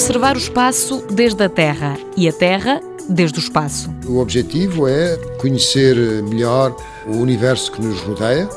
observar 0.00 0.34
o 0.34 0.38
espaço 0.38 1.04
desde 1.10 1.44
a 1.44 1.48
Terra 1.50 1.94
e 2.16 2.26
a 2.26 2.32
Terra 2.32 2.80
desde 3.06 3.38
o 3.38 3.42
espaço. 3.42 3.94
O 4.06 4.18
objetivo 4.18 4.88
é 4.88 5.14
conhecer 5.38 5.94
melhor 6.22 6.74
o 7.06 7.18
universo 7.18 7.70
que 7.70 7.82
nos 7.82 8.00
rodeia, 8.00 8.48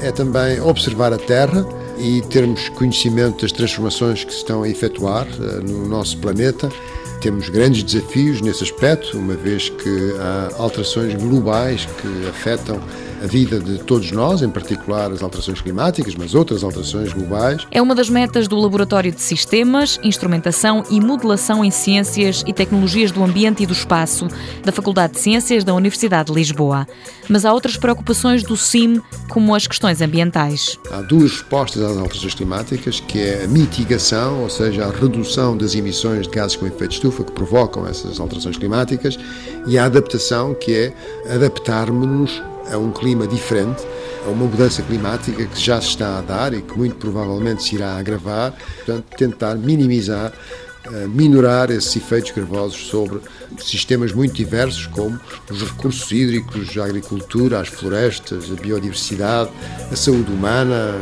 é 0.00 0.10
também 0.10 0.58
observar 0.58 1.12
a 1.12 1.18
Terra 1.18 1.66
e 1.98 2.22
termos 2.22 2.68
conhecimento 2.70 3.42
das 3.42 3.52
transformações 3.52 4.24
que 4.24 4.32
se 4.32 4.38
estão 4.38 4.62
a 4.62 4.68
efetuar 4.68 5.26
eh, 5.26 5.60
no 5.62 5.88
nosso 5.88 6.18
planeta. 6.18 6.70
Temos 7.20 7.48
grandes 7.48 7.82
desafios 7.82 8.40
nesse 8.40 8.62
aspecto, 8.62 9.18
uma 9.18 9.34
vez 9.34 9.68
que 9.68 10.14
há 10.18 10.62
alterações 10.62 11.14
globais 11.14 11.86
que 11.86 12.28
afetam 12.28 12.80
a 13.22 13.26
vida 13.26 13.58
de 13.58 13.78
todos 13.78 14.12
nós, 14.12 14.42
em 14.42 14.48
particular 14.48 15.10
as 15.10 15.22
alterações 15.22 15.60
climáticas, 15.60 16.14
mas 16.14 16.34
outras 16.34 16.62
alterações 16.62 17.12
globais. 17.12 17.66
É 17.70 17.80
uma 17.80 17.94
das 17.94 18.10
metas 18.10 18.46
do 18.46 18.56
Laboratório 18.56 19.10
de 19.10 19.20
Sistemas, 19.20 19.98
Instrumentação 20.02 20.84
e 20.90 21.00
Modelação 21.00 21.64
em 21.64 21.70
Ciências 21.70 22.44
e 22.46 22.52
Tecnologias 22.52 23.10
do 23.10 23.24
Ambiente 23.24 23.62
e 23.62 23.66
do 23.66 23.72
Espaço, 23.72 24.28
da 24.64 24.72
Faculdade 24.72 25.14
de 25.14 25.20
Ciências 25.20 25.64
da 25.64 25.74
Universidade 25.74 26.30
de 26.30 26.34
Lisboa. 26.34 26.86
Mas 27.28 27.44
há 27.44 27.52
outras 27.52 27.76
preocupações 27.76 28.42
do 28.42 28.56
CIM, 28.56 29.00
como 29.28 29.54
as 29.54 29.66
questões 29.66 30.00
ambientais. 30.00 30.78
Há 30.90 31.00
duas 31.02 31.32
respostas 31.32 31.82
às 31.86 31.96
alterações 31.96 32.34
climáticas, 32.34 33.00
que 33.00 33.20
é 33.20 33.44
a 33.44 33.48
mitigação, 33.48 34.42
ou 34.42 34.50
seja, 34.50 34.84
a 34.84 34.90
redução 34.90 35.56
das 35.56 35.74
emissões 35.74 36.26
de 36.26 36.30
gases 36.30 36.56
com 36.56 36.66
efeito 36.66 36.90
de 36.90 36.94
estufa 36.96 37.24
que 37.24 37.32
provocam 37.32 37.86
essas 37.86 38.20
alterações 38.20 38.56
climáticas, 38.56 39.18
e 39.66 39.78
a 39.78 39.84
adaptação, 39.84 40.54
que 40.54 40.74
é 40.74 40.92
adaptarmos-nos 41.34 42.42
a 42.72 42.76
um 42.78 42.90
clima 42.90 43.26
diferente, 43.26 43.82
a 44.26 44.30
uma 44.30 44.46
mudança 44.46 44.82
climática 44.82 45.46
que 45.46 45.60
já 45.60 45.80
se 45.80 45.88
está 45.88 46.18
a 46.18 46.20
dar 46.20 46.52
e 46.52 46.62
que 46.62 46.76
muito 46.76 46.96
provavelmente 46.96 47.62
se 47.62 47.76
irá 47.76 47.96
agravar, 47.96 48.52
portanto, 48.76 49.04
tentar 49.16 49.54
minimizar 49.54 50.32
eh, 50.92 51.06
minorar 51.08 51.70
esses 51.70 51.96
efeitos 51.96 52.30
gravosos 52.30 52.86
sobre 52.86 53.20
sistemas 53.58 54.12
muito 54.12 54.34
diversos, 54.34 54.86
como 54.86 55.18
os 55.50 55.62
recursos 55.62 56.12
hídricos, 56.12 56.78
a 56.78 56.84
agricultura, 56.84 57.60
as 57.60 57.68
florestas, 57.68 58.52
a 58.52 58.54
biodiversidade, 58.54 59.50
a 59.90 59.96
saúde 59.96 60.30
humana, 60.30 60.94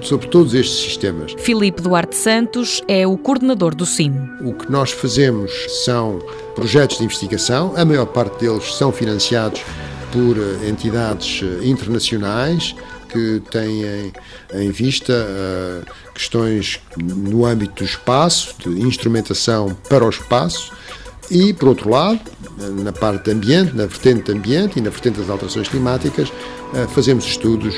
sobre 0.00 0.28
todos 0.28 0.54
estes 0.54 0.78
sistemas. 0.78 1.34
Filipe 1.38 1.82
Duarte 1.82 2.16
Santos 2.16 2.82
é 2.88 3.06
o 3.06 3.16
coordenador 3.16 3.74
do 3.74 3.86
CIM. 3.86 4.12
O 4.40 4.52
que 4.52 4.70
nós 4.70 4.90
fazemos 4.90 5.52
são 5.84 6.18
projetos 6.54 6.98
de 6.98 7.04
investigação, 7.04 7.72
a 7.76 7.84
maior 7.84 8.06
parte 8.06 8.40
deles 8.40 8.74
são 8.74 8.92
financiados 8.92 9.62
por 10.12 10.36
eh, 10.38 10.68
entidades 10.68 11.42
eh, 11.42 11.66
internacionais 11.66 12.74
que 13.08 13.40
têm 13.50 14.12
em 14.52 14.70
vista 14.70 15.12
uh, 15.12 16.12
questões 16.12 16.80
no 16.98 17.46
âmbito 17.46 17.82
do 17.82 17.84
espaço, 17.84 18.54
de 18.58 18.80
instrumentação 18.82 19.76
para 19.88 20.04
o 20.04 20.10
espaço, 20.10 20.72
e, 21.30 21.54
por 21.54 21.68
outro 21.68 21.88
lado, 21.88 22.20
na 22.82 22.92
parte 22.92 23.30
ambiente, 23.30 23.74
na 23.74 23.86
vertente 23.86 24.30
ambiente 24.32 24.78
e 24.78 24.82
na 24.82 24.90
vertente 24.90 25.18
das 25.20 25.30
alterações 25.30 25.68
climáticas, 25.68 26.30
fazemos 26.94 27.24
estudos 27.24 27.74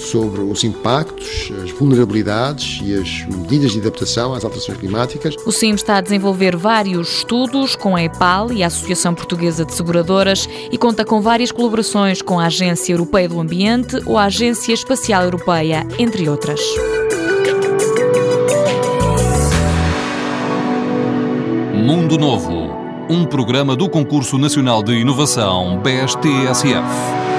sobre 0.00 0.40
os 0.40 0.64
impactos, 0.64 1.52
as 1.62 1.70
vulnerabilidades 1.70 2.80
e 2.82 2.94
as 2.94 3.26
medidas 3.26 3.72
de 3.72 3.80
adaptação 3.80 4.34
às 4.34 4.44
alterações 4.44 4.78
climáticas. 4.78 5.36
O 5.46 5.52
CIM 5.52 5.74
está 5.74 5.96
a 5.96 6.00
desenvolver 6.00 6.56
vários 6.56 7.18
estudos 7.18 7.76
com 7.76 7.94
a 7.94 8.02
EPAL 8.02 8.52
e 8.52 8.62
a 8.62 8.66
Associação 8.66 9.14
Portuguesa 9.14 9.64
de 9.64 9.74
Seguradoras 9.74 10.48
e 10.70 10.78
conta 10.78 11.04
com 11.04 11.20
várias 11.20 11.52
colaborações 11.52 12.22
com 12.22 12.38
a 12.38 12.46
Agência 12.46 12.92
Europeia 12.92 13.28
do 13.28 13.40
Ambiente 13.40 13.96
ou 14.06 14.18
a 14.18 14.24
Agência 14.24 14.72
Espacial 14.72 15.24
Europeia, 15.24 15.86
entre 15.98 16.28
outras. 16.28 16.60
Mundo 21.74 22.18
Novo, 22.18 22.70
um 23.08 23.24
programa 23.24 23.74
do 23.74 23.88
Concurso 23.88 24.38
Nacional 24.38 24.82
de 24.82 24.92
Inovação 24.92 25.80
BSTSF. 25.82 27.29